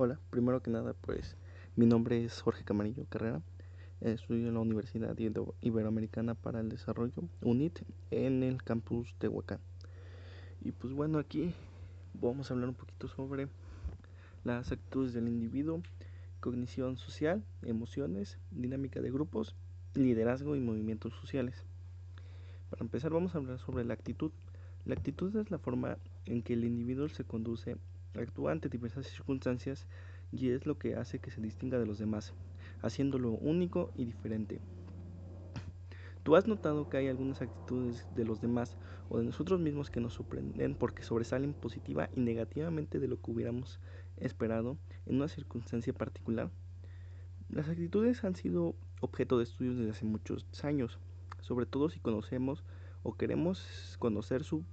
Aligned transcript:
Hola, 0.00 0.16
primero 0.30 0.62
que 0.62 0.70
nada, 0.70 0.94
pues 0.94 1.34
mi 1.74 1.84
nombre 1.84 2.24
es 2.24 2.40
Jorge 2.40 2.62
Camarillo 2.62 3.04
Carrera. 3.06 3.42
Estudio 4.00 4.46
en 4.46 4.54
la 4.54 4.60
Universidad 4.60 5.18
Iberoamericana 5.60 6.36
para 6.36 6.60
el 6.60 6.68
Desarrollo, 6.68 7.24
UNIT, 7.42 7.80
en 8.12 8.44
el 8.44 8.62
campus 8.62 9.16
de 9.18 9.26
Huacán. 9.26 9.58
Y 10.60 10.70
pues 10.70 10.92
bueno, 10.92 11.18
aquí 11.18 11.52
vamos 12.14 12.48
a 12.48 12.54
hablar 12.54 12.68
un 12.68 12.76
poquito 12.76 13.08
sobre 13.08 13.48
las 14.44 14.70
actitudes 14.70 15.14
del 15.14 15.26
individuo, 15.26 15.82
cognición 16.38 16.96
social, 16.96 17.42
emociones, 17.62 18.38
dinámica 18.52 19.00
de 19.00 19.10
grupos, 19.10 19.56
liderazgo 19.94 20.54
y 20.54 20.60
movimientos 20.60 21.12
sociales. 21.14 21.64
Para 22.70 22.84
empezar 22.84 23.10
vamos 23.10 23.34
a 23.34 23.38
hablar 23.38 23.58
sobre 23.58 23.84
la 23.84 23.94
actitud. 23.94 24.30
La 24.84 24.94
actitud 24.94 25.34
es 25.34 25.50
la 25.50 25.58
forma 25.58 25.98
en 26.24 26.42
que 26.42 26.52
el 26.52 26.62
individuo 26.62 27.08
se 27.08 27.24
conduce 27.24 27.78
actúa 28.14 28.52
ante 28.52 28.68
diversas 28.68 29.06
circunstancias 29.06 29.86
y 30.32 30.50
es 30.50 30.66
lo 30.66 30.78
que 30.78 30.96
hace 30.96 31.18
que 31.18 31.30
se 31.30 31.40
distinga 31.40 31.78
de 31.78 31.86
los 31.86 31.98
demás, 31.98 32.34
haciéndolo 32.82 33.30
único 33.32 33.92
y 33.94 34.04
diferente. 34.04 34.60
¿Tú 36.22 36.36
has 36.36 36.46
notado 36.46 36.90
que 36.90 36.98
hay 36.98 37.08
algunas 37.08 37.40
actitudes 37.40 38.06
de 38.14 38.24
los 38.24 38.40
demás 38.40 38.76
o 39.08 39.18
de 39.18 39.24
nosotros 39.24 39.60
mismos 39.60 39.90
que 39.90 40.00
nos 40.00 40.14
sorprenden 40.14 40.74
porque 40.74 41.02
sobresalen 41.02 41.54
positiva 41.54 42.10
y 42.14 42.20
negativamente 42.20 42.98
de 42.98 43.08
lo 43.08 43.20
que 43.20 43.30
hubiéramos 43.30 43.80
esperado 44.18 44.76
en 45.06 45.16
una 45.16 45.28
circunstancia 45.28 45.94
particular? 45.94 46.50
Las 47.48 47.68
actitudes 47.70 48.24
han 48.24 48.36
sido 48.36 48.74
objeto 49.00 49.38
de 49.38 49.44
estudios 49.44 49.78
desde 49.78 49.92
hace 49.92 50.04
muchos 50.04 50.44
años, 50.62 50.98
sobre 51.40 51.64
todo 51.64 51.88
si 51.88 51.98
conocemos 51.98 52.62
o 53.02 53.16
queremos 53.16 53.96
conocer 53.98 54.44
su 54.44 54.64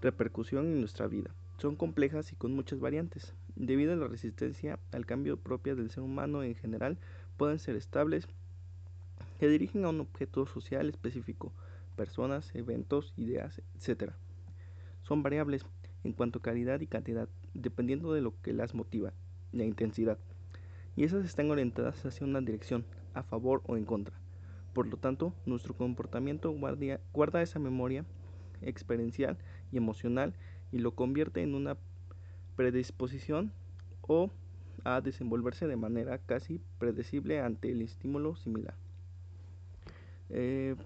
repercusión 0.00 0.64
en 0.64 0.80
nuestra 0.80 1.08
vida 1.08 1.34
son 1.60 1.76
complejas 1.76 2.32
y 2.32 2.36
con 2.36 2.54
muchas 2.54 2.80
variantes. 2.80 3.34
Debido 3.54 3.92
a 3.92 3.96
la 3.96 4.08
resistencia 4.08 4.78
al 4.92 5.04
cambio 5.04 5.36
propia 5.36 5.74
del 5.74 5.90
ser 5.90 6.02
humano 6.02 6.42
en 6.42 6.54
general, 6.54 6.98
pueden 7.36 7.58
ser 7.58 7.76
estables, 7.76 8.26
se 9.38 9.48
dirigen 9.48 9.84
a 9.84 9.90
un 9.90 10.00
objeto 10.00 10.46
social 10.46 10.88
específico, 10.88 11.52
personas, 11.96 12.54
eventos, 12.54 13.12
ideas, 13.16 13.60
etc. 13.74 14.12
Son 15.02 15.22
variables 15.22 15.66
en 16.02 16.12
cuanto 16.12 16.38
a 16.38 16.42
calidad 16.42 16.80
y 16.80 16.86
cantidad, 16.86 17.28
dependiendo 17.52 18.14
de 18.14 18.22
lo 18.22 18.40
que 18.40 18.54
las 18.54 18.74
motiva, 18.74 19.12
la 19.52 19.64
intensidad. 19.64 20.18
Y 20.96 21.04
esas 21.04 21.24
están 21.26 21.50
orientadas 21.50 22.04
hacia 22.06 22.26
una 22.26 22.40
dirección, 22.40 22.86
a 23.12 23.22
favor 23.22 23.62
o 23.66 23.76
en 23.76 23.84
contra. 23.84 24.16
Por 24.72 24.86
lo 24.86 24.96
tanto, 24.96 25.34
nuestro 25.44 25.74
comportamiento 25.76 26.54
guarda 27.12 27.42
esa 27.42 27.58
memoria 27.58 28.06
experiencial 28.62 29.36
y 29.72 29.76
emocional 29.76 30.34
y 30.72 30.78
lo 30.78 30.92
convierte 30.92 31.42
en 31.42 31.54
una 31.54 31.76
predisposición 32.56 33.52
o 34.02 34.30
a 34.84 35.00
desenvolverse 35.00 35.66
de 35.66 35.76
manera 35.76 36.18
casi 36.18 36.60
predecible 36.78 37.40
ante 37.40 37.70
el 37.70 37.82
estímulo 37.82 38.36
similar. 38.36 38.74
Eh, 40.30 40.76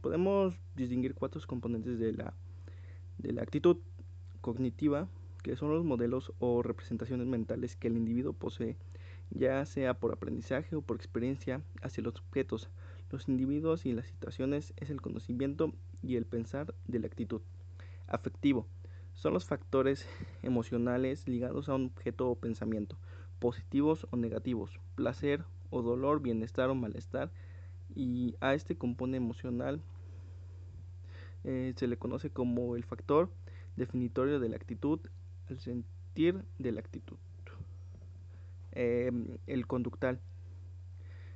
podemos 0.00 0.54
distinguir 0.74 1.14
cuatro 1.14 1.40
componentes 1.46 1.98
de 1.98 2.12
la, 2.12 2.34
de 3.18 3.32
la 3.32 3.42
actitud 3.42 3.78
cognitiva, 4.40 5.08
que 5.42 5.56
son 5.56 5.70
los 5.70 5.84
modelos 5.84 6.32
o 6.38 6.62
representaciones 6.62 7.26
mentales 7.26 7.76
que 7.76 7.88
el 7.88 7.96
individuo 7.96 8.32
posee, 8.32 8.76
ya 9.30 9.64
sea 9.66 9.94
por 9.94 10.12
aprendizaje 10.12 10.76
o 10.76 10.82
por 10.82 10.96
experiencia 10.96 11.62
hacia 11.82 12.02
los 12.02 12.16
objetos, 12.16 12.68
los 13.10 13.28
individuos 13.28 13.86
y 13.86 13.92
las 13.92 14.06
situaciones 14.06 14.74
es 14.76 14.90
el 14.90 15.00
conocimiento 15.00 15.72
y 16.02 16.16
el 16.16 16.26
pensar 16.26 16.74
de 16.86 16.98
la 16.98 17.06
actitud. 17.06 17.40
Afectivo 18.08 18.66
son 19.16 19.32
los 19.32 19.46
factores 19.46 20.06
emocionales 20.42 21.26
ligados 21.26 21.68
a 21.68 21.74
un 21.74 21.86
objeto 21.86 22.28
o 22.28 22.36
pensamiento, 22.36 22.96
positivos 23.38 24.06
o 24.10 24.16
negativos, 24.16 24.78
placer 24.94 25.44
o 25.70 25.82
dolor, 25.82 26.20
bienestar 26.20 26.70
o 26.70 26.74
malestar, 26.74 27.32
y 27.94 28.36
a 28.40 28.54
este 28.54 28.76
compone 28.76 29.16
emocional 29.16 29.80
eh, 31.44 31.72
se 31.76 31.86
le 31.86 31.96
conoce 31.96 32.30
como 32.30 32.76
el 32.76 32.84
factor 32.84 33.30
definitorio 33.76 34.38
de 34.38 34.48
la 34.48 34.56
actitud, 34.56 35.00
el 35.48 35.58
sentir 35.60 36.44
de 36.58 36.72
la 36.72 36.80
actitud. 36.80 37.16
Em, 38.72 39.38
el 39.46 39.66
conductal. 39.66 40.20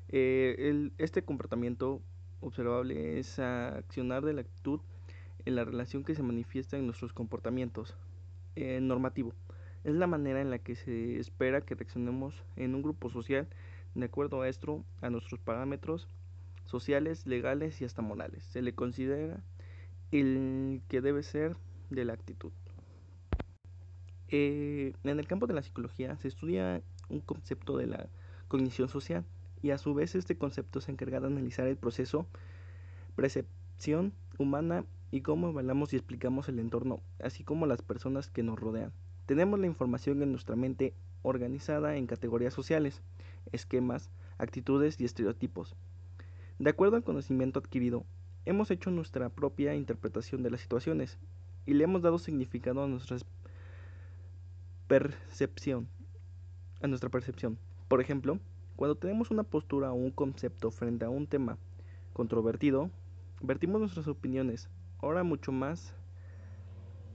Eh, 0.08 0.90
este 0.98 1.22
comportamiento 1.22 2.02
observable 2.40 3.18
es 3.18 3.38
accionar 3.38 4.24
de 4.24 4.34
la 4.34 4.40
actitud 4.42 4.80
en 5.44 5.56
la 5.56 5.64
relación 5.64 6.04
que 6.04 6.14
se 6.14 6.22
manifiesta 6.22 6.76
en 6.76 6.86
nuestros 6.86 7.12
comportamientos. 7.12 7.94
Eh, 8.56 8.80
normativo. 8.80 9.32
Es 9.84 9.94
la 9.94 10.06
manera 10.06 10.40
en 10.40 10.50
la 10.50 10.58
que 10.58 10.74
se 10.74 11.18
espera 11.18 11.60
que 11.60 11.74
reaccionemos 11.74 12.34
en 12.56 12.74
un 12.74 12.82
grupo 12.82 13.08
social 13.08 13.48
de 13.94 14.04
acuerdo 14.04 14.42
a 14.42 14.48
esto, 14.48 14.84
a 15.00 15.08
nuestros 15.08 15.40
parámetros 15.40 16.08
sociales, 16.66 17.26
legales 17.26 17.80
y 17.80 17.84
hasta 17.84 18.02
morales. 18.02 18.44
Se 18.44 18.60
le 18.60 18.74
considera 18.74 19.42
el 20.10 20.82
que 20.88 21.00
debe 21.00 21.22
ser 21.22 21.56
de 21.90 22.04
la 22.04 22.12
actitud. 22.12 22.52
Eh, 24.28 24.92
en 25.02 25.18
el 25.18 25.26
campo 25.26 25.46
de 25.46 25.54
la 25.54 25.62
psicología 25.62 26.16
se 26.16 26.28
estudia 26.28 26.82
un 27.08 27.20
concepto 27.20 27.76
de 27.76 27.86
la 27.86 28.08
cognición 28.48 28.88
social 28.88 29.24
y 29.62 29.70
a 29.70 29.78
su 29.78 29.94
vez 29.94 30.14
este 30.14 30.36
concepto 30.36 30.80
se 30.80 30.92
encarga 30.92 31.20
de 31.20 31.26
analizar 31.26 31.66
el 31.66 31.76
proceso, 31.76 32.26
percepción 33.16 34.12
humana 34.38 34.84
y 35.10 35.22
cómo 35.22 35.48
evaluamos 35.48 35.92
y 35.92 35.96
explicamos 35.96 36.48
el 36.48 36.58
entorno, 36.58 37.02
así 37.18 37.44
como 37.44 37.66
las 37.66 37.82
personas 37.82 38.30
que 38.30 38.42
nos 38.42 38.58
rodean. 38.58 38.92
Tenemos 39.26 39.58
la 39.58 39.66
información 39.66 40.22
en 40.22 40.32
nuestra 40.32 40.56
mente 40.56 40.94
organizada 41.22 41.96
en 41.96 42.06
categorías 42.06 42.54
sociales, 42.54 43.02
esquemas, 43.52 44.10
actitudes 44.38 45.00
y 45.00 45.04
estereotipos. 45.04 45.76
De 46.58 46.70
acuerdo 46.70 46.96
al 46.96 47.04
conocimiento 47.04 47.58
adquirido, 47.58 48.04
hemos 48.44 48.70
hecho 48.70 48.90
nuestra 48.90 49.28
propia 49.28 49.74
interpretación 49.74 50.42
de 50.42 50.50
las 50.50 50.60
situaciones 50.60 51.18
y 51.66 51.74
le 51.74 51.84
hemos 51.84 52.02
dado 52.02 52.18
significado 52.18 52.82
a 52.82 52.88
nuestra 52.88 53.18
percepción, 54.88 55.88
a 56.82 56.86
nuestra 56.88 57.10
percepción. 57.10 57.58
Por 57.88 58.00
ejemplo, 58.00 58.40
cuando 58.76 58.96
tenemos 58.96 59.30
una 59.30 59.42
postura 59.42 59.92
o 59.92 59.94
un 59.94 60.10
concepto 60.10 60.70
frente 60.70 61.04
a 61.04 61.10
un 61.10 61.26
tema 61.26 61.58
controvertido, 62.12 62.90
vertimos 63.42 63.80
nuestras 63.80 64.08
opiniones, 64.08 64.68
ahora 65.02 65.22
mucho 65.22 65.52
más 65.52 65.94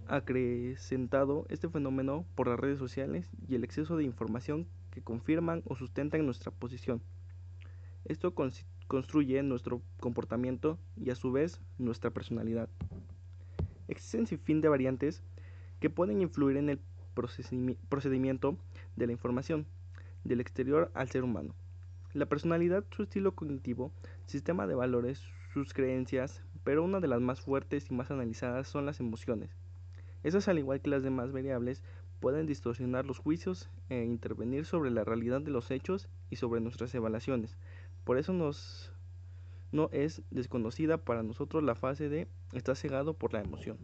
acrecentado 0.07 1.45
este 1.49 1.69
fenómeno 1.69 2.25
por 2.35 2.47
las 2.47 2.59
redes 2.59 2.79
sociales 2.79 3.29
y 3.47 3.55
el 3.55 3.63
exceso 3.63 3.97
de 3.97 4.03
información 4.03 4.67
que 4.91 5.01
confirman 5.01 5.63
o 5.65 5.75
sustentan 5.75 6.25
nuestra 6.25 6.51
posición. 6.51 7.01
Esto 8.05 8.35
construye 8.87 9.41
nuestro 9.41 9.81
comportamiento 9.99 10.77
y 10.95 11.09
a 11.09 11.15
su 11.15 11.31
vez 11.31 11.59
nuestra 11.77 12.11
personalidad. 12.11 12.69
Existen 13.87 14.27
sin 14.27 14.39
fin 14.39 14.61
de 14.61 14.69
variantes 14.69 15.23
que 15.79 15.89
pueden 15.89 16.21
influir 16.21 16.57
en 16.57 16.69
el 16.69 16.79
procedimiento 17.89 18.57
de 18.95 19.07
la 19.07 19.11
información 19.11 19.65
del 20.23 20.39
exterior 20.39 20.91
al 20.93 21.09
ser 21.09 21.23
humano. 21.23 21.55
La 22.13 22.27
personalidad, 22.27 22.85
su 22.91 23.03
estilo 23.03 23.35
cognitivo, 23.35 23.91
sistema 24.25 24.67
de 24.67 24.75
valores, 24.75 25.21
sus 25.53 25.73
creencias, 25.73 26.43
pero 26.65 26.83
una 26.83 26.99
de 26.99 27.07
las 27.07 27.21
más 27.21 27.39
fuertes 27.39 27.89
y 27.89 27.93
más 27.93 28.11
analizadas 28.11 28.67
son 28.67 28.85
las 28.85 28.99
emociones. 28.99 29.55
Esas, 30.23 30.49
al 30.49 30.59
igual 30.59 30.81
que 30.81 30.89
las 30.89 31.03
demás 31.03 31.31
variables, 31.31 31.81
pueden 32.19 32.47
distorsionar 32.47 33.05
los 33.05 33.19
juicios 33.19 33.69
e 33.89 34.03
intervenir 34.03 34.65
sobre 34.65 34.91
la 34.91 35.05
realidad 35.05 35.39
de 35.39 35.51
los 35.51 35.71
hechos 35.71 36.09
y 36.29 36.35
sobre 36.35 36.59
nuestras 36.59 36.93
evaluaciones. 36.95 37.55
Por 38.03 38.17
eso 38.17 38.33
no 38.33 39.89
es 39.91 40.21
desconocida 40.31 40.97
para 40.97 41.23
nosotros 41.23 41.63
la 41.63 41.75
fase 41.75 42.09
de 42.09 42.27
está 42.51 42.75
cegado 42.75 43.13
por 43.13 43.31
la 43.31 43.41
emoción. 43.41 43.77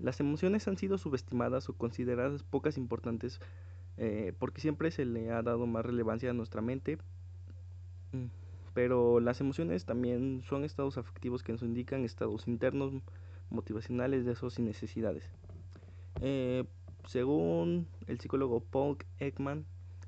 Las 0.00 0.18
emociones 0.18 0.66
han 0.66 0.76
sido 0.76 0.98
subestimadas 0.98 1.68
o 1.68 1.74
consideradas 1.74 2.42
pocas 2.42 2.76
importantes 2.76 3.40
eh, 3.96 4.32
porque 4.38 4.60
siempre 4.60 4.90
se 4.90 5.04
le 5.04 5.30
ha 5.30 5.42
dado 5.42 5.66
más 5.66 5.86
relevancia 5.86 6.30
a 6.30 6.34
nuestra 6.34 6.60
mente. 6.60 6.98
Mm. 8.10 8.41
Pero 8.74 9.20
las 9.20 9.40
emociones 9.40 9.84
también 9.84 10.42
son 10.48 10.64
estados 10.64 10.96
afectivos 10.98 11.42
que 11.42 11.52
nos 11.52 11.62
indican 11.62 12.04
estados 12.04 12.48
internos 12.48 12.94
motivacionales, 13.50 14.24
deseos 14.24 14.58
y 14.58 14.62
necesidades. 14.62 15.30
Eh, 16.20 16.64
según 17.06 17.86
el 18.06 18.20
psicólogo 18.20 18.60
Paul 18.60 18.96
Ekman, 19.18 19.66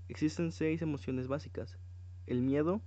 existen 0.09 0.53
seis 0.53 0.81
emociones 0.83 1.29
básicas. 1.29 1.79
El 2.27 2.43
miedo, 2.43 2.81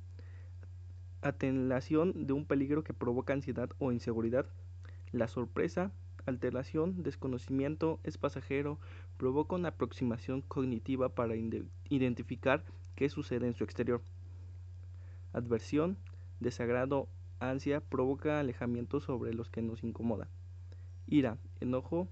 atenuación 1.22 2.26
de 2.26 2.34
un 2.34 2.46
peligro 2.46 2.84
que 2.84 2.94
provoca 2.94 3.34
ansiedad 3.34 3.70
o 3.80 3.92
inseguridad. 3.92 4.48
La 5.12 5.28
sorpresa, 5.28 5.92
alteración, 6.26 7.04
desconocimiento, 7.04 8.00
es 8.04 8.18
pasajero, 8.18 8.80
provoca 9.18 9.56
una 9.56 9.70
aproximación 9.70 10.42
cognitiva 10.42 11.10
para 11.10 11.36
identificar 11.90 12.64
qué 12.96 13.10
sucede 13.10 13.48
en 13.48 13.54
su 13.54 13.64
exterior 13.64 14.02
adversión, 15.38 15.98
desagrado, 16.40 17.08
ansia 17.40 17.82
provoca 17.82 18.40
alejamiento 18.40 19.00
sobre 19.00 19.34
los 19.34 19.50
que 19.50 19.62
nos 19.62 19.84
incomoda. 19.84 20.28
Ira, 21.08 21.38
enojo, 21.62 22.10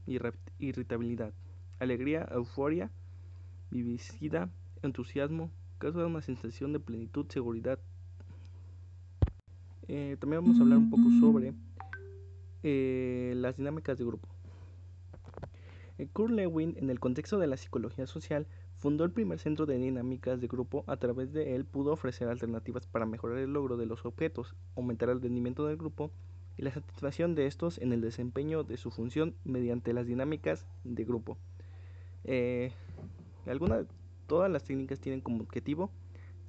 irritabilidad. 0.59 1.33
Alegría, 1.79 2.27
euforia, 2.31 2.91
vivicidad, 3.69 4.49
entusiasmo, 4.81 5.51
causa 5.77 6.05
una 6.05 6.21
sensación 6.21 6.71
de 6.71 6.79
plenitud, 6.79 7.25
seguridad. 7.29 7.79
Eh, 9.87 10.17
también 10.19 10.43
vamos 10.43 10.59
a 10.59 10.63
hablar 10.63 10.77
un 10.77 10.89
poco 10.89 11.09
sobre 11.19 11.53
eh, 12.63 13.33
las 13.35 13.57
dinámicas 13.57 13.97
de 13.97 14.05
grupo. 14.05 14.27
Eh, 15.97 16.07
Kurt 16.11 16.31
Lewin, 16.31 16.75
en 16.77 16.89
el 16.89 16.99
contexto 16.99 17.37
de 17.37 17.47
la 17.47 17.57
psicología 17.57 18.07
social, 18.07 18.47
fundó 18.85 19.03
el 19.03 19.09
primer 19.09 19.39
centro 19.39 19.65
de 19.65 19.79
dinámicas 19.79 20.39
de 20.39 20.45
grupo. 20.47 20.83
A 20.85 20.97
través 20.97 21.33
de 21.33 21.55
él 21.55 21.65
pudo 21.65 21.93
ofrecer 21.93 22.27
alternativas 22.27 22.85
para 22.85 23.07
mejorar 23.07 23.39
el 23.39 23.51
logro 23.51 23.77
de 23.77 23.87
los 23.87 24.05
objetos, 24.05 24.53
aumentar 24.75 25.09
el 25.09 25.23
rendimiento 25.23 25.65
del 25.65 25.75
grupo 25.75 26.11
y 26.55 26.61
la 26.61 26.69
satisfacción 26.69 27.33
de 27.33 27.47
estos 27.47 27.79
en 27.79 27.93
el 27.93 28.01
desempeño 28.01 28.63
de 28.63 28.77
su 28.77 28.91
función 28.91 29.33
mediante 29.43 29.91
las 29.91 30.05
dinámicas 30.05 30.67
de 30.83 31.03
grupo. 31.03 31.39
Eh, 32.25 32.73
todas 34.27 34.51
las 34.51 34.63
técnicas 34.63 34.99
tienen 34.99 35.21
como 35.21 35.41
objetivo 35.41 35.89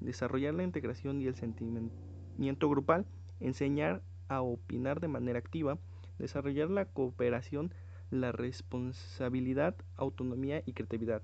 desarrollar 0.01 0.53
la 0.53 0.65
integración 0.65 1.23
y 1.23 1.29
el 1.29 1.37
sentimiento 1.37 2.69
grupal, 2.69 3.07
enseñar 3.41 4.03
a 4.29 4.43
opinar 4.43 5.01
de 5.01 5.09
manera 5.09 5.39
activa, 5.39 5.79
desarrollar 6.19 6.69
la 6.69 6.85
cooperación, 6.85 7.73
la 8.11 8.31
responsabilidad, 8.31 9.75
autonomía 9.97 10.63
y 10.67 10.75
creatividad, 10.75 11.23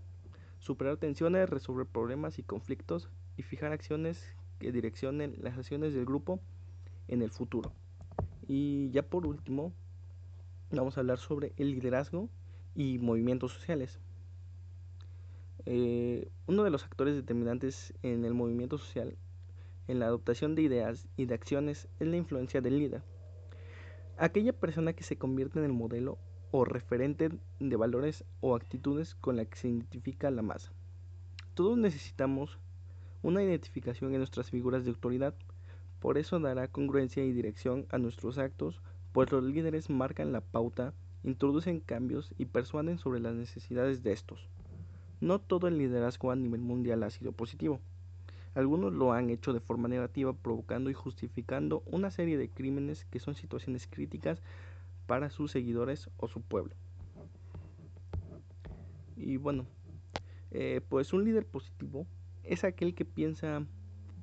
superar 0.63 0.97
tensiones, 0.97 1.51
resolver 1.51 1.87
problemas 1.87 2.39
y 2.39 2.45
conflictos 2.45 3.11
y 3.37 3.43
fijar 3.43 3.73
acciones 3.73 4.37
que 4.61 4.71
direccionen 4.71 5.35
las 5.41 5.59
acciones 5.59 5.93
del 5.93 6.05
grupo 6.05 6.41
en 7.09 7.21
el 7.21 7.31
futuro. 7.31 7.73
Y 8.47 8.89
ya 8.91 9.03
por 9.03 9.27
último, 9.27 9.73
vamos 10.71 10.97
a 10.97 11.01
hablar 11.01 11.19
sobre 11.19 11.53
el 11.57 11.73
liderazgo 11.73 12.29
y 12.77 13.01
movimientos 13.01 13.53
sociales. 13.53 13.99
Eh, 15.67 16.31
uno 16.47 16.63
de 16.63 16.71
los 16.71 16.85
actores 16.85 17.17
determinantes 17.17 17.93
en 18.05 18.25
el 18.25 18.33
movimiento 18.33 18.79
social, 18.79 19.17
en 19.89 19.99
la 19.99 20.07
adoptación 20.07 20.55
de 20.55 20.63
ideas 20.63 21.09
y 21.17 21.27
de 21.27 21.35
acciones, 21.35 21.89
es 21.99 22.07
la 22.07 22.17
influencia 22.17 22.61
del 22.61 22.79
líder. 22.79 23.03
Aquella 24.17 24.53
persona 24.53 24.93
que 24.93 25.03
se 25.03 25.17
convierte 25.17 25.59
en 25.59 25.65
el 25.65 25.73
modelo 25.73 26.19
o 26.53 26.65
referente 26.65 27.31
de 27.59 27.77
valores 27.77 28.25
o 28.41 28.55
actitudes 28.55 29.17
con 29.17 29.37
la 29.37 29.47
que 29.47 29.57
se 29.57 29.69
identifica 29.69 30.31
la 30.31 30.43
masa. 30.43 30.71
Todos 31.55 31.77
necesitamos 31.77 32.59
una 33.23 33.43
identificación 33.43 34.13
en 34.13 34.19
nuestras 34.19 34.51
figuras 34.51 34.85
de 34.85 34.91
autoridad, 34.91 35.35
por 35.99 36.19
eso 36.19 36.39
dará 36.39 36.69
congruencia 36.69 37.25
y 37.25 37.33
dirección 37.33 37.87
a 37.91 37.99
nuestros 37.99 38.37
actos, 38.37 38.81
pues 39.13 39.33
los 39.33 39.43
líderes 39.43 39.89
marcan 39.89 40.33
la 40.33 40.43
pauta, 40.43 40.93
introducen 41.25 41.81
cambios 41.81 42.35
y 42.37 42.45
persuaden 42.45 42.99
sobre 42.99 43.21
las 43.21 43.35
necesidades 43.35 44.03
de 44.03 44.13
estos. 44.13 44.47
No 45.21 45.39
todo 45.39 45.69
el 45.69 45.79
liderazgo 45.79 46.31
a 46.33 46.37
nivel 46.37 46.61
mundial 46.61 47.03
ha 47.03 47.11
sido 47.11 47.33
positivo. 47.33 47.81
Algunos 48.55 48.93
lo 48.93 49.13
han 49.13 49.31
hecho 49.31 49.55
de 49.55 49.61
forma 49.61 49.89
negativa, 49.89 50.35
provocando 50.35 50.91
y 50.91 50.95
justificando 50.95 51.83
una 51.87 52.11
serie 52.11 52.37
de 52.37 52.51
crímenes 52.51 53.07
que 53.07 53.21
son 53.21 53.35
situaciones 53.35 53.87
críticas 53.87 54.43
para 55.13 55.29
sus 55.29 55.51
seguidores 55.51 56.09
o 56.17 56.27
su 56.27 56.41
pueblo. 56.41 56.75
Y 59.15 59.37
bueno, 59.37 59.67
eh, 60.53 60.81
pues 60.89 61.13
un 61.13 61.23
líder 61.23 61.45
positivo 61.45 62.07
es 62.45 62.65
aquel 62.65 62.95
que 62.95 63.05
piensa 63.05 63.67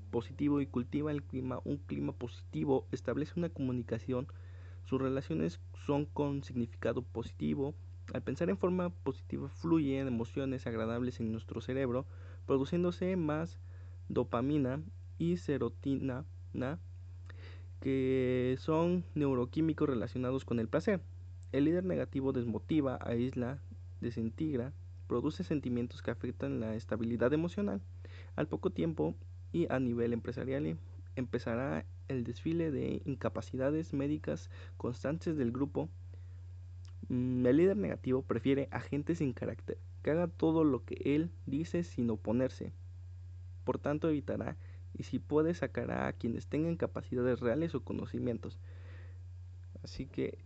positivo 0.09 0.61
y 0.61 0.65
cultiva 0.65 1.11
el 1.11 1.21
clima, 1.21 1.59
un 1.63 1.77
clima 1.77 2.11
positivo, 2.13 2.87
establece 2.91 3.33
una 3.35 3.49
comunicación, 3.49 4.25
sus 4.83 4.99
relaciones 4.99 5.61
son 5.85 6.05
con 6.05 6.43
significado 6.43 7.03
positivo, 7.03 7.75
al 8.11 8.23
pensar 8.23 8.49
en 8.49 8.57
forma 8.57 8.89
positiva 8.89 9.47
fluyen 9.49 10.07
emociones 10.07 10.65
agradables 10.65 11.19
en 11.19 11.31
nuestro 11.31 11.61
cerebro, 11.61 12.07
produciéndose 12.47 13.15
más 13.15 13.59
dopamina 14.07 14.81
y 15.19 15.37
serotonina, 15.37 16.25
que 17.79 18.55
son 18.59 19.03
neuroquímicos 19.15 19.87
relacionados 19.87 20.45
con 20.45 20.59
el 20.59 20.67
placer. 20.67 21.01
El 21.51 21.65
líder 21.65 21.85
negativo 21.85 22.33
desmotiva, 22.33 22.99
aísla, 23.01 23.59
desintegra, 24.01 24.73
produce 25.07 25.43
sentimientos 25.43 26.01
que 26.01 26.11
afectan 26.11 26.59
la 26.59 26.75
estabilidad 26.75 27.33
emocional. 27.33 27.81
Al 28.35 28.47
poco 28.47 28.69
tiempo 28.69 29.15
y 29.51 29.71
a 29.71 29.79
nivel 29.79 30.13
empresarial 30.13 30.77
empezará 31.15 31.85
el 32.07 32.23
desfile 32.23 32.71
de 32.71 33.01
incapacidades 33.05 33.93
médicas 33.93 34.49
constantes 34.77 35.37
del 35.37 35.51
grupo 35.51 35.89
Mm, 37.09 37.45
el 37.45 37.57
líder 37.57 37.77
negativo 37.77 38.21
prefiere 38.21 38.67
a 38.71 38.79
gente 38.79 39.15
sin 39.15 39.33
carácter, 39.33 39.77
que 40.03 40.11
haga 40.11 40.27
todo 40.27 40.63
lo 40.63 40.85
que 40.85 41.15
él 41.15 41.31
dice 41.45 41.83
sin 41.83 42.09
oponerse. 42.09 42.71
Por 43.63 43.79
tanto, 43.79 44.09
evitará 44.09 44.57
y 44.97 45.03
si 45.03 45.19
puede 45.19 45.53
sacará 45.53 46.07
a 46.07 46.13
quienes 46.13 46.47
tengan 46.47 46.75
capacidades 46.75 47.39
reales 47.39 47.75
o 47.75 47.83
conocimientos. 47.83 48.59
Así 49.83 50.05
que 50.05 50.37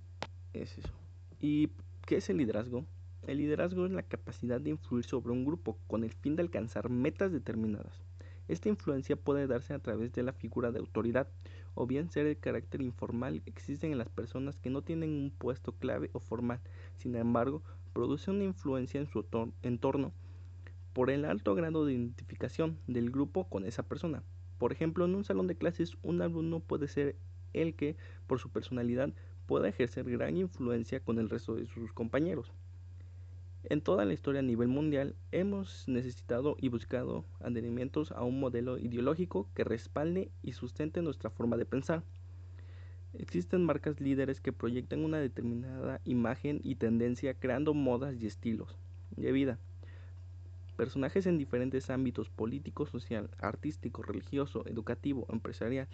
es 0.54 0.78
eso. 0.78 0.94
¿Y 1.40 1.72
qué 2.06 2.18
es 2.18 2.30
el 2.30 2.38
liderazgo? 2.38 2.86
El 3.28 3.38
liderazgo 3.38 3.86
es 3.86 3.92
la 3.92 4.04
capacidad 4.04 4.60
de 4.60 4.72
influir 4.72 5.06
sobre 5.06 5.31
un 5.31 5.45
grupo 5.45 5.78
con 5.88 6.04
el 6.04 6.12
fin 6.12 6.36
de 6.36 6.44
alcanzar 6.44 6.90
metas 6.90 7.31
determinadas. 7.31 8.04
Esta 8.50 8.68
influencia 8.68 9.16
puede 9.16 9.48
darse 9.48 9.74
a 9.74 9.80
través 9.80 10.12
de 10.12 10.24
la 10.24 10.34
figura 10.34 10.72
de 10.72 10.80
autoridad 10.80 11.30
o 11.75 11.88
bien 11.88 12.12
ser 12.12 12.28
el 12.28 12.38
carácter 12.38 12.81
informal 12.81 13.42
que 13.42 13.50
existen 13.50 13.94
en 13.94 13.98
las 13.98 14.10
personas 14.10 14.57
que 14.57 14.69
no 14.69 14.81
tienen 14.81 15.12
un 15.12 15.31
puesto 15.31 15.72
clave 15.72 16.10
o 16.13 16.19
formal, 16.19 16.60
sin 16.98 17.16
embargo, 17.16 17.63
produce 17.94 18.31
una 18.31 18.44
influencia 18.44 19.00
en 19.00 19.07
su 19.07 19.25
entorno 19.62 20.13
por 20.94 21.10
el 21.10 21.25
alto 21.25 21.56
grado 21.56 21.86
de 21.86 21.94
identificación 21.94 22.78
del 22.88 23.10
grupo 23.10 23.50
con 23.50 23.66
esa 23.66 23.84
persona. 23.84 24.24
Por 24.57 24.72
ejemplo, 24.72 25.06
en 25.06 25.16
un 25.16 25.24
salón 25.24 25.48
de 25.48 25.56
clases, 25.56 25.98
un 26.04 26.22
alumno 26.22 26.60
puede 26.60 26.88
ser 26.88 27.16
el 27.54 27.75
que, 27.75 27.98
por 28.28 28.40
su 28.40 28.50
personalidad, 28.50 29.12
pueda 29.45 29.68
ejercer 29.68 30.10
gran 30.10 30.38
influencia 30.38 31.00
con 31.00 31.19
el 31.19 31.30
resto 31.30 31.56
de 31.56 31.66
sus 31.66 31.92
compañeros. 31.92 32.54
En 33.66 33.81
toda 33.81 34.04
la 34.06 34.13
historia 34.13 34.40
a 34.40 34.44
nivel 34.44 34.68
mundial 34.68 35.16
hemos 35.31 35.88
necesitado 35.88 36.57
y 36.60 36.68
buscado 36.68 37.24
adherimientos 37.39 38.12
a 38.12 38.24
un 38.24 38.39
modelo 38.39 38.78
ideológico 38.78 39.48
que 39.54 39.63
respalde 39.63 40.31
y 40.42 40.51
sustente 40.51 41.01
nuestra 41.01 41.30
forma 41.30 41.56
de 41.56 41.66
pensar. 41.66 42.04
Existen 43.13 43.63
marcas 43.63 44.01
líderes 44.01 44.42
que 44.42 44.51
proyectan 44.51 45.06
una 45.06 45.19
determinada 45.19 46.01
imagen 46.04 46.60
y 46.63 46.75
tendencia 46.75 47.36
creando 47.36 47.74
modas 47.74 48.16
y 48.19 48.25
estilos 48.25 48.78
de 49.16 49.31
vida. 49.31 49.60
Personajes 50.75 51.27
en 51.27 51.38
diferentes 51.38 51.89
ámbitos 51.89 52.30
político, 52.30 52.86
social, 52.86 53.30
artístico, 53.39 54.01
religioso, 54.01 54.65
educativo, 54.65 55.25
empresarial, 55.30 55.88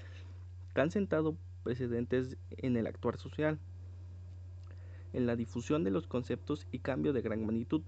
que 0.74 0.82
han 0.82 0.92
sentado 0.92 1.36
precedentes 1.64 2.38
en 2.58 2.78
el 2.78 2.88
actuar 2.88 3.18
social 3.18 3.60
en 5.14 5.26
la 5.26 5.36
difusión 5.36 5.84
de 5.84 5.92
los 5.92 6.08
conceptos 6.08 6.68
y 6.72 6.80
cambio 6.80 7.14
de 7.14 7.22
gran 7.22 7.46
magnitud, 7.46 7.82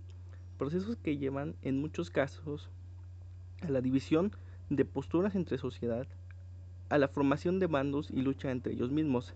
procesos 0.58 0.98
que 0.98 1.18
llevan 1.18 1.56
en 1.62 1.80
muchos 1.80 2.10
casos 2.10 2.70
a 3.62 3.70
la 3.70 3.82
división 3.82 4.32
de 4.70 4.86
posturas 4.86 5.36
entre 5.36 5.58
sociedad, 5.58 6.08
a 6.90 6.98
la 6.98 7.08
formación 7.08 7.60
de 7.60 7.68
bandos 7.68 8.10
y 8.12 8.22
lucha 8.22 8.52
entre 8.52 8.74
ellos 8.74 8.92
mismos, 8.92 9.36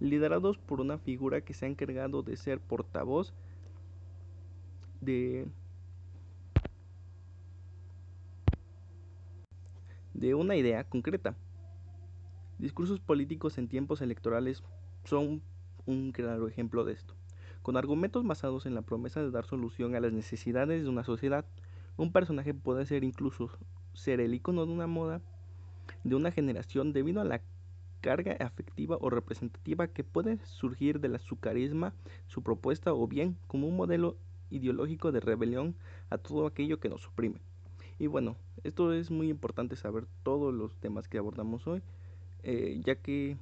liderados 0.00 0.58
por 0.58 0.80
una 0.80 0.98
figura 0.98 1.42
que 1.42 1.54
se 1.54 1.66
ha 1.66 1.68
encargado 1.68 2.22
de 2.22 2.36
ser 2.36 2.60
portavoz 2.60 3.34
de 5.00 5.46
de 10.14 10.34
una 10.34 10.56
idea 10.56 10.84
concreta. 10.84 11.34
Discursos 12.58 13.00
políticos 13.00 13.58
en 13.58 13.68
tiempos 13.68 14.02
electorales 14.02 14.62
son 15.04 15.42
un 15.86 16.12
claro 16.12 16.48
ejemplo 16.48 16.84
de 16.84 16.92
esto. 16.92 17.14
Con 17.62 17.76
argumentos 17.76 18.24
basados 18.24 18.66
en 18.66 18.74
la 18.74 18.82
promesa 18.82 19.22
de 19.22 19.30
dar 19.30 19.46
solución 19.46 19.94
a 19.94 20.00
las 20.00 20.12
necesidades 20.12 20.82
de 20.82 20.88
una 20.88 21.04
sociedad, 21.04 21.44
un 21.96 22.12
personaje 22.12 22.54
puede 22.54 22.86
ser 22.86 23.04
incluso 23.04 23.50
ser 23.94 24.20
el 24.20 24.34
icono 24.34 24.66
de 24.66 24.72
una 24.72 24.86
moda 24.86 25.20
de 26.04 26.14
una 26.14 26.30
generación 26.30 26.92
debido 26.92 27.20
a 27.20 27.24
la 27.24 27.40
carga 28.00 28.36
afectiva 28.40 28.98
o 29.00 29.10
representativa 29.10 29.86
que 29.86 30.04
puede 30.04 30.38
surgir 30.44 31.00
de 31.00 31.18
su 31.18 31.38
carisma, 31.38 31.94
su 32.26 32.42
propuesta 32.42 32.92
o 32.92 33.06
bien 33.06 33.36
como 33.46 33.68
un 33.68 33.76
modelo 33.76 34.16
ideológico 34.50 35.12
de 35.12 35.20
rebelión 35.20 35.76
a 36.10 36.18
todo 36.18 36.46
aquello 36.46 36.80
que 36.80 36.88
nos 36.88 37.06
oprime. 37.06 37.40
Y 37.98 38.06
bueno, 38.06 38.36
esto 38.64 38.92
es 38.92 39.10
muy 39.10 39.28
importante 39.28 39.76
saber 39.76 40.06
todos 40.22 40.52
los 40.52 40.76
temas 40.76 41.08
que 41.08 41.18
abordamos 41.18 41.66
hoy, 41.66 41.82
eh, 42.42 42.80
ya 42.84 42.96
que 42.96 43.36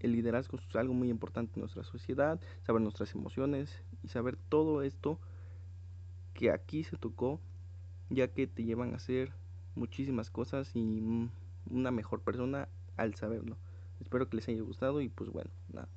el 0.00 0.12
liderazgo 0.12 0.58
es 0.58 0.76
algo 0.76 0.94
muy 0.94 1.08
importante 1.10 1.52
en 1.56 1.60
nuestra 1.60 1.84
sociedad, 1.84 2.40
saber 2.66 2.82
nuestras 2.82 3.14
emociones 3.14 3.82
y 4.02 4.08
saber 4.08 4.36
todo 4.48 4.82
esto 4.82 5.18
que 6.34 6.50
aquí 6.50 6.84
se 6.84 6.96
tocó, 6.96 7.40
ya 8.10 8.28
que 8.28 8.46
te 8.46 8.64
llevan 8.64 8.92
a 8.92 8.96
hacer 8.96 9.32
muchísimas 9.74 10.30
cosas 10.30 10.70
y 10.74 11.02
una 11.70 11.90
mejor 11.90 12.20
persona 12.20 12.68
al 12.96 13.14
saberlo. 13.14 13.56
Espero 14.00 14.28
que 14.28 14.36
les 14.36 14.48
haya 14.48 14.62
gustado 14.62 15.00
y 15.00 15.08
pues 15.08 15.30
bueno, 15.30 15.50
nada. 15.72 15.88